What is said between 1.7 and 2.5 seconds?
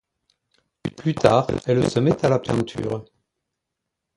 se met à la